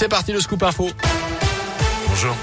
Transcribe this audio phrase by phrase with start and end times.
[0.00, 0.90] C'est parti le scoop info.
[2.06, 2.36] Bonjour.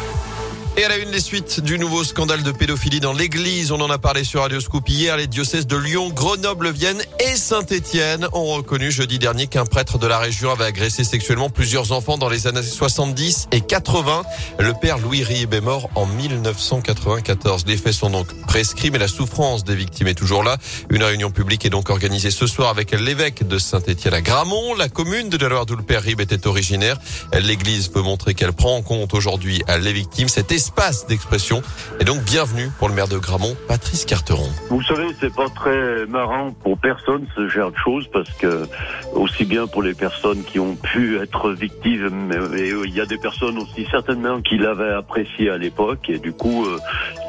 [0.77, 3.71] Et à la une, les suites du nouveau scandale de pédophilie dans l'église.
[3.71, 5.15] On en a parlé sur Radio Scoop hier.
[5.15, 10.05] Les diocèses de Lyon, Grenoble, Vienne et Saint-Étienne ont reconnu jeudi dernier qu'un prêtre de
[10.05, 14.23] la région avait agressé sexuellement plusieurs enfants dans les années 70 et 80.
[14.59, 17.65] Le père Louis Rib est mort en 1994.
[17.67, 20.57] Les faits sont donc prescrits, mais la souffrance des victimes est toujours là.
[20.89, 24.89] Une réunion publique est donc organisée ce soir avec l'évêque de Saint-Étienne à Gramont, la
[24.89, 26.97] commune de Delaware d'où le père Rib était originaire.
[27.31, 30.27] L'église peut montrer qu'elle prend en compte aujourd'hui les victimes.
[30.27, 31.61] Cet espace d'expression.
[31.99, 34.49] Et donc bienvenue pour le maire de Gramont, Patrice Carteron.
[34.71, 38.67] Vous savez, c'est pas très marrant pour personne ce genre de choses parce que
[39.13, 43.19] aussi bien pour les personnes qui ont pu être victimes, mais il y a des
[43.19, 46.79] personnes aussi certainement qui l'avaient apprécié à l'époque et du coup, euh,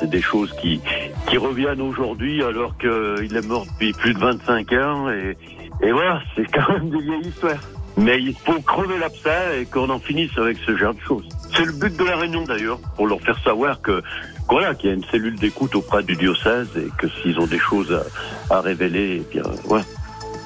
[0.00, 0.80] c'est des choses qui
[1.28, 5.36] qui reviennent aujourd'hui alors qu'il est mort depuis plus de 25 ans et,
[5.82, 7.60] et voilà, c'est quand même des vieilles histoires.
[7.98, 11.28] Mais il faut crever l'abcès et qu'on en finisse avec ce genre de choses.
[11.54, 14.02] C'est le but de la réunion d'ailleurs, pour leur faire savoir que
[14.48, 17.58] voilà, qu'il y a une cellule d'écoute auprès du diocèse et que s'ils ont des
[17.58, 17.98] choses
[18.50, 19.84] à, révéler, eh bien voilà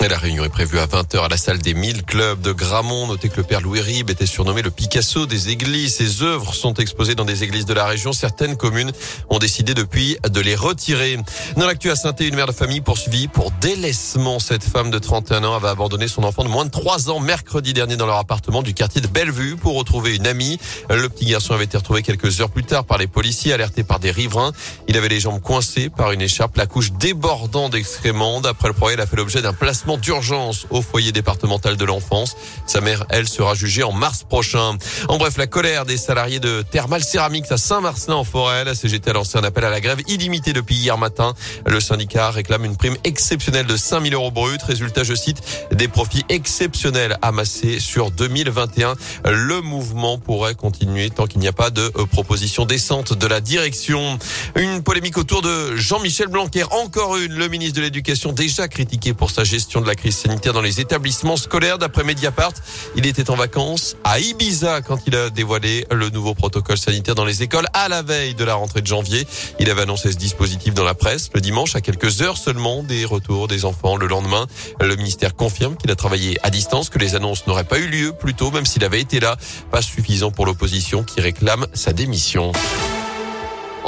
[0.08, 3.06] la réunion est prévue à 20h à la salle des 1000 clubs de Gramont.
[3.06, 5.96] Notez que le père Louis Rib était surnommé le Picasso des églises.
[5.96, 8.12] Ses œuvres sont exposées dans des églises de la région.
[8.12, 8.92] Certaines communes
[9.28, 11.18] ont décidé depuis de les retirer.
[11.56, 14.38] Dans l'actu à saint une mère de famille poursuivie pour délaissement.
[14.38, 17.74] Cette femme de 31 ans avait abandonné son enfant de moins de 3 ans mercredi
[17.74, 20.58] dernier dans leur appartement du quartier de Bellevue pour retrouver une amie.
[20.88, 24.00] Le petit garçon avait été retrouvé quelques heures plus tard par les policiers alertés par
[24.00, 24.52] des riverains.
[24.88, 28.40] Il avait les jambes coincées par une écharpe, la couche débordant d'excréments.
[28.40, 32.36] D'après le projet, il a fait l'objet d'un placement d'urgence au foyer départemental de l'enfance.
[32.66, 34.76] Sa mère, elle, sera jugée en mars prochain.
[35.08, 38.64] En bref, la colère des salariés de Thermal Ceramics à Saint-Marcelin en forêt.
[38.64, 41.34] La CGT a lancé un appel à la grève illimitée depuis hier matin.
[41.66, 44.58] Le syndicat réclame une prime exceptionnelle de 5000 euros bruts.
[44.66, 48.94] Résultat, je cite, des profits exceptionnels amassés sur 2021.
[49.24, 53.40] Le mouvement pourrait continuer tant qu'il n'y a pas de euh, proposition décente de la
[53.40, 54.18] direction.
[54.56, 56.64] Une polémique autour de Jean-Michel Blanquer.
[56.70, 57.32] Encore une.
[57.32, 60.80] Le ministre de l'Éducation déjà critiqué pour sa gestion de la crise sanitaire dans les
[60.80, 61.78] établissements scolaires.
[61.78, 62.52] D'après Mediapart,
[62.96, 67.24] il était en vacances à Ibiza quand il a dévoilé le nouveau protocole sanitaire dans
[67.24, 69.26] les écoles à la veille de la rentrée de janvier.
[69.58, 73.04] Il avait annoncé ce dispositif dans la presse le dimanche à quelques heures seulement des
[73.04, 74.46] retours des enfants le lendemain.
[74.80, 78.12] Le ministère confirme qu'il a travaillé à distance, que les annonces n'auraient pas eu lieu
[78.12, 79.36] plus tôt, même s'il avait été là.
[79.70, 82.52] Pas suffisant pour l'opposition qui réclame sa démission.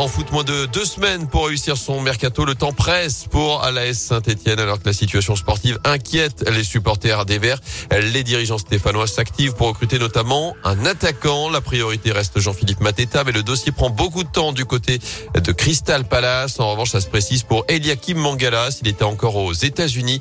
[0.03, 2.45] En foot, moins de deux semaines pour réussir son mercato.
[2.45, 7.39] Le temps presse pour l'AS Saint-Etienne alors que la situation sportive inquiète les supporters des
[7.39, 7.61] Verts.
[7.93, 11.51] Les dirigeants stéphanois s'activent pour recruter notamment un attaquant.
[11.51, 14.99] La priorité reste Jean-Philippe Mateta, mais le dossier prend beaucoup de temps du côté
[15.37, 16.59] de Crystal Palace.
[16.59, 18.81] En revanche, ça se précise pour Eliakim Mangalas.
[18.83, 20.21] Il était encore aux États-Unis.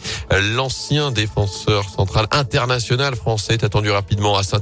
[0.53, 4.61] L'ancien défenseur central international français est attendu rapidement à saint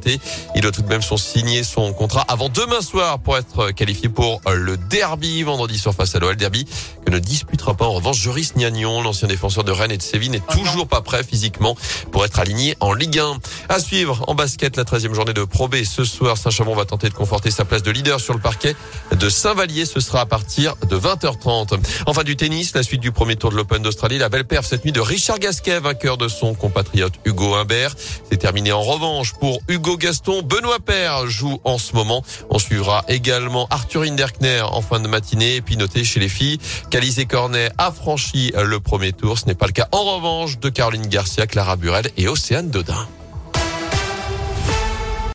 [0.55, 4.07] Il doit tout de même son signer son contrat avant demain soir pour être qualifié
[4.07, 4.77] pour le
[5.09, 6.35] derby vendredi soir face à l'OL.
[6.35, 6.67] Derby
[7.03, 10.29] que ne disputera pas en revanche Joris Niagnon, l'ancien défenseur de Rennes et de Séville,
[10.29, 11.75] n'est toujours pas prêt physiquement
[12.11, 13.39] pour être aligné en Ligue 1.
[13.69, 15.77] À suivre en basket la 13e journée de Pro B.
[15.83, 18.75] Ce soir, Saint-Chamond va tenter de conforter sa place de leader sur le parquet
[19.11, 19.87] de Saint-Vallier.
[19.87, 21.79] Ce sera à partir de 20h30.
[22.05, 24.19] Enfin du tennis, la suite du premier tour de l'Open d'Australie.
[24.19, 27.95] La belle perf cette nuit de Richard Gasquet, vainqueur de son compatriote Hugo Humbert.
[28.29, 30.43] C'est terminé en revanche pour Hugo Gaston.
[30.43, 32.23] Benoît Père joue en ce moment.
[32.51, 35.57] On suivra également Arthur Hinderkner en fin de matinée.
[35.57, 39.37] Et puis chez les filles, Calizé Cornet a franchi le premier tour.
[39.37, 43.07] Ce n'est pas le cas en revanche de Caroline Garcia, Clara Burel et Océane Dodin.